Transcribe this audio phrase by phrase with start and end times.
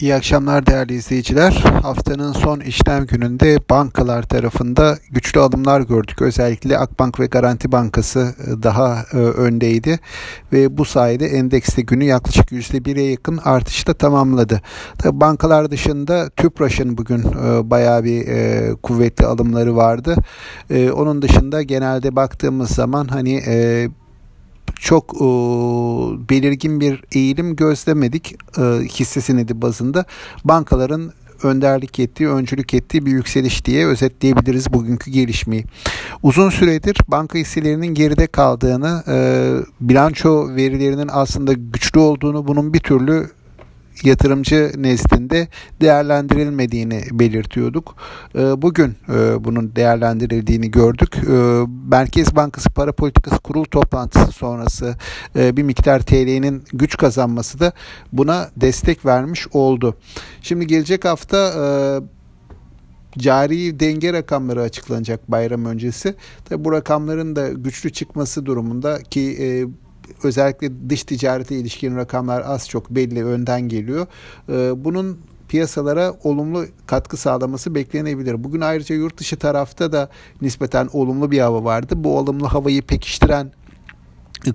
[0.00, 1.52] İyi akşamlar değerli izleyiciler.
[1.82, 6.22] Haftanın son işlem gününde bankalar tarafında güçlü alımlar gördük.
[6.22, 9.98] Özellikle Akbank ve Garanti Bankası e, daha e, öndeydi
[10.52, 14.60] ve bu sayede endekste günü yaklaşık %1'e yakın artışla tamamladı.
[14.98, 18.20] Tabii bankalar dışında Tüpraş'ın bugün e, bayağı bir
[18.74, 20.16] kuvvetli alımları vardı.
[20.72, 23.42] Onun dışında genelde baktığımız zaman hani
[24.80, 25.24] çok e,
[26.28, 30.04] belirgin bir eğilim gözlemedik e, hisse senedi bazında.
[30.44, 31.12] Bankaların
[31.42, 35.64] önderlik ettiği, öncülük ettiği bir yükseliş diye özetleyebiliriz bugünkü gelişmeyi.
[36.22, 39.16] Uzun süredir banka hisselerinin geride kaldığını, e,
[39.80, 43.30] bilanço verilerinin aslında güçlü olduğunu, bunun bir türlü
[44.04, 45.48] yatırımcı nezdinde
[45.80, 47.96] değerlendirilmediğini belirtiyorduk.
[48.34, 51.16] Ee, bugün e, bunun değerlendirildiğini gördük.
[51.16, 54.96] Ee, Merkez Bankası Para Politikası Kurul toplantısı sonrası
[55.36, 57.72] e, bir miktar TL'nin güç kazanması da
[58.12, 59.96] buna destek vermiş oldu.
[60.42, 61.64] Şimdi gelecek hafta e,
[63.18, 66.14] cari denge rakamları açıklanacak bayram öncesi.
[66.44, 69.20] Tabi bu rakamların da güçlü çıkması durumunda ki
[70.22, 74.06] özellikle dış ticarete ilişkin rakamlar az çok belli önden geliyor.
[74.48, 78.44] Ee, bunun piyasalara olumlu katkı sağlaması beklenebilir.
[78.44, 80.08] Bugün ayrıca yurt dışı tarafta da
[80.42, 81.94] nispeten olumlu bir hava vardı.
[81.96, 83.52] Bu olumlu havayı pekiştiren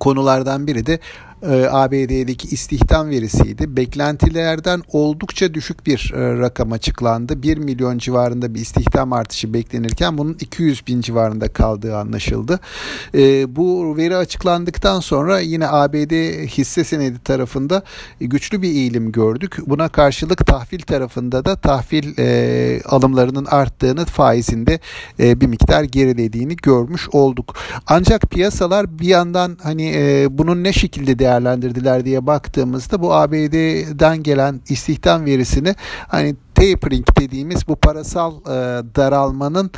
[0.00, 0.98] konulardan biri de
[1.42, 3.76] e, ABD'deki istihdam verisiydi.
[3.76, 7.42] Beklentilerden oldukça düşük bir e, rakam açıklandı.
[7.42, 12.60] 1 milyon civarında bir istihdam artışı beklenirken bunun 200 bin civarında kaldığı anlaşıldı.
[13.14, 16.12] E, bu veri açıklandıktan sonra yine ABD
[16.46, 17.82] hisse senedi tarafında
[18.20, 19.56] güçlü bir eğilim gördük.
[19.66, 22.02] Buna karşılık tahvil tarafında da tahvil
[22.84, 24.80] alımlarının arttığını faizinde
[25.18, 27.54] bir miktar gerilediğini görmüş olduk.
[27.86, 29.92] Ancak piyasalar bir yandan hani
[30.30, 35.74] bunun ne şekilde değer değerlendirdiler diye baktığımızda bu ABD'den gelen istihdam verisini
[36.08, 38.54] hani tapering dediğimiz bu parasal e,
[38.96, 39.70] daralmanın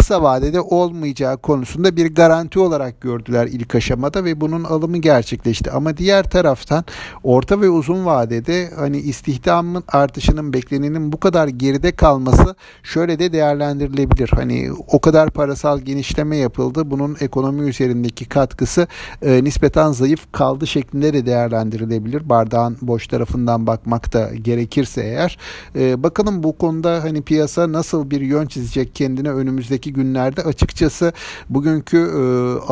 [0.00, 5.70] kısa vadede olmayacağı konusunda bir garanti olarak gördüler ilk aşamada ve bunun alımı gerçekleşti.
[5.70, 6.84] Ama diğer taraftan
[7.22, 14.30] orta ve uzun vadede hani istihdamın artışının beklenenin bu kadar geride kalması şöyle de değerlendirilebilir.
[14.34, 16.90] Hani o kadar parasal genişleme yapıldı.
[16.90, 18.86] Bunun ekonomi üzerindeki katkısı
[19.22, 22.28] e, nispeten zayıf kaldı şeklinde de değerlendirilebilir.
[22.28, 25.38] Bardağın boş tarafından bakmak da gerekirse eğer.
[25.76, 31.12] E, bakalım bu konuda hani piyasa nasıl bir yön çizecek kendine önümüzdeki günlerde açıkçası
[31.48, 32.22] bugünkü e,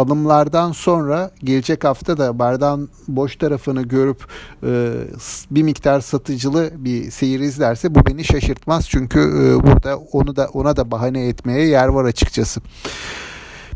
[0.00, 4.24] alımlardan sonra gelecek hafta da bardağın boş tarafını görüp
[4.62, 4.92] e,
[5.50, 8.88] bir miktar satıcılı bir seyir izlerse bu beni şaşırtmaz.
[8.88, 12.60] Çünkü e, burada onu da ona da bahane etmeye yer var açıkçası.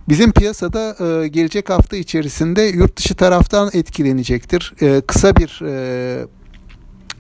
[0.09, 4.75] Bizim piyasada e, gelecek hafta içerisinde yurt dışı taraftan etkilenecektir.
[4.81, 6.27] E, kısa bir e,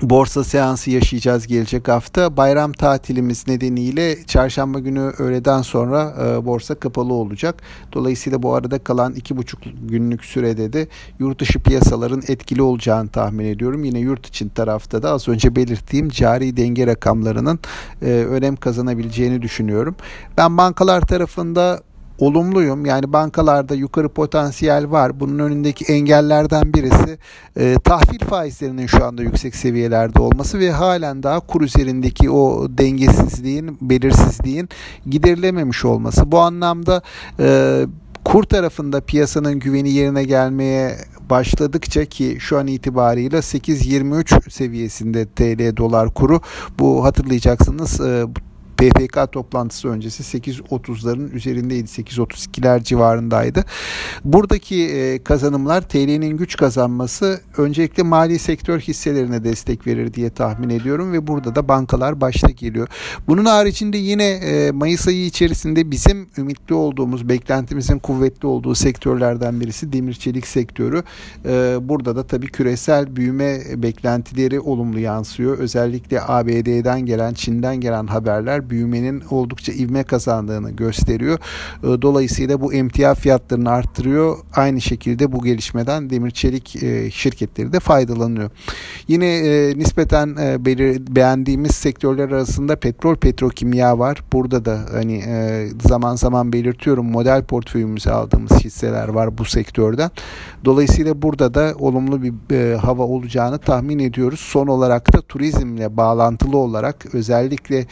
[0.02, 2.36] borsa seansı yaşayacağız gelecek hafta.
[2.36, 7.62] Bayram tatilimiz nedeniyle çarşamba günü öğleden sonra e, borsa kapalı olacak.
[7.92, 13.44] Dolayısıyla bu arada kalan iki buçuk günlük sürede de yurt dışı piyasaların etkili olacağını tahmin
[13.44, 13.84] ediyorum.
[13.84, 17.58] Yine yurt için tarafta da az önce belirttiğim cari denge rakamlarının
[18.02, 19.94] e, önem kazanabileceğini düşünüyorum.
[20.38, 21.80] Ben bankalar tarafında
[22.22, 22.86] olumluyum.
[22.86, 25.20] Yani bankalarda yukarı potansiyel var.
[25.20, 27.18] Bunun önündeki engellerden birisi
[27.56, 33.78] e, tahvil faizlerinin şu anda yüksek seviyelerde olması ve halen daha kur üzerindeki o dengesizliğin,
[33.80, 34.68] belirsizliğin
[35.06, 36.32] giderilememiş olması.
[36.32, 37.02] Bu anlamda
[37.40, 37.80] e,
[38.24, 40.96] kur tarafında piyasanın güveni yerine gelmeye
[41.30, 46.40] başladıkça ki şu an itibariyle 8.23 seviyesinde TL dolar kuru
[46.78, 48.24] bu hatırlayacaksınız e,
[48.76, 51.88] PPK toplantısı öncesi 8.30'ların üzerindeydi.
[51.88, 53.64] 8.32'ler civarındaydı.
[54.24, 61.12] Buradaki e, kazanımlar TL'nin güç kazanması öncelikle mali sektör hisselerine destek verir diye tahmin ediyorum
[61.12, 62.88] ve burada da bankalar başta geliyor.
[63.28, 69.92] Bunun haricinde yine e, Mayıs ayı içerisinde bizim ümitli olduğumuz, beklentimizin kuvvetli olduğu sektörlerden birisi
[69.92, 71.02] demir çelik sektörü.
[71.44, 75.58] E, burada da tabii küresel büyüme beklentileri olumlu yansıyor.
[75.58, 81.38] Özellikle ABD'den gelen, Çin'den gelen haberler büyümenin oldukça ivme kazandığını gösteriyor.
[81.82, 84.38] Ee, dolayısıyla bu emtia fiyatlarını arttırıyor.
[84.54, 88.50] Aynı şekilde bu gelişmeden demir çelik e, şirketleri de faydalanıyor.
[89.08, 90.64] Yine e, nispeten e,
[91.16, 94.22] beğendiğimiz sektörler arasında petrol petrokimya var.
[94.32, 95.22] Burada da hani
[95.88, 100.10] zaman zaman belirtiyorum model portföyümüze aldığımız hisseler var bu sektörden.
[100.64, 104.40] Dolayısıyla burada da olumlu bir hava olacağını tahmin ediyoruz.
[104.40, 107.86] Son olarak da turizmle bağlantılı olarak özellikle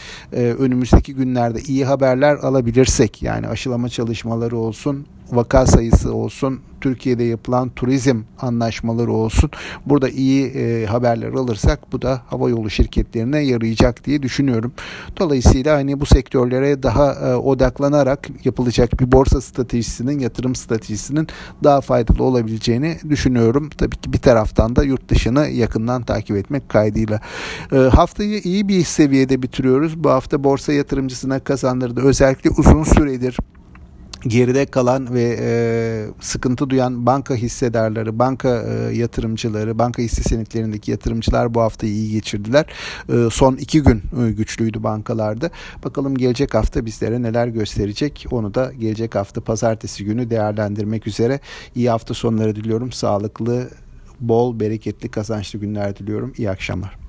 [0.60, 8.22] önümüzdeki günlerde iyi haberler alabilirsek yani aşılama çalışmaları olsun vaka sayısı olsun, Türkiye'de yapılan turizm
[8.40, 9.50] anlaşmaları olsun.
[9.86, 14.72] Burada iyi e, haberler alırsak bu da hava yolu şirketlerine yarayacak diye düşünüyorum.
[15.18, 21.28] Dolayısıyla hani bu sektörlere daha e, odaklanarak yapılacak bir borsa stratejisinin, yatırım stratejisinin
[21.64, 23.70] daha faydalı olabileceğini düşünüyorum.
[23.78, 27.20] Tabii ki bir taraftan da yurt dışını yakından takip etmek kaydıyla.
[27.72, 30.04] E, haftayı iyi bir seviyede bitiriyoruz.
[30.04, 32.00] Bu hafta borsa yatırımcısına kazandırdı.
[32.00, 33.36] Özellikle uzun süredir
[34.26, 35.50] geride kalan ve e,
[36.20, 42.66] sıkıntı duyan banka hissedarları, banka e, yatırımcıları, banka hisse senetlerindeki yatırımcılar bu hafta iyi geçirdiler.
[43.08, 45.50] E, son iki gün e, güçlüydü bankalarda.
[45.84, 48.26] Bakalım gelecek hafta bizlere neler gösterecek.
[48.30, 51.40] Onu da gelecek hafta pazartesi günü değerlendirmek üzere.
[51.74, 52.92] İyi hafta sonları diliyorum.
[52.92, 53.68] Sağlıklı,
[54.20, 56.32] bol, bereketli, kazançlı günler diliyorum.
[56.36, 56.99] İyi akşamlar.